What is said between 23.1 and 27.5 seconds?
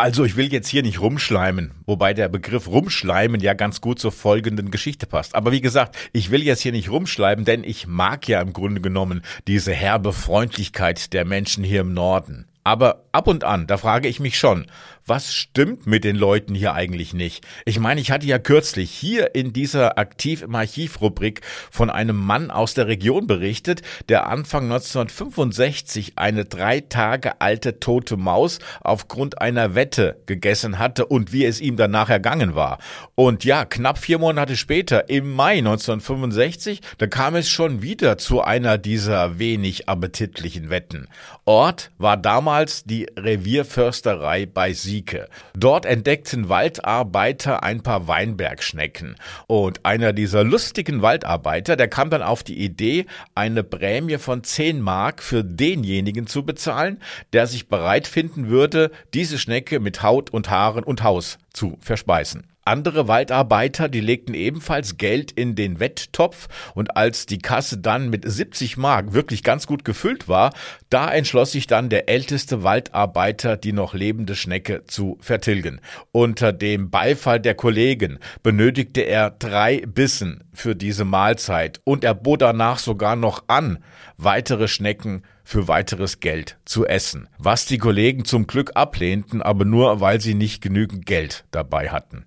berichtet, der Anfang 1965 eine drei Tage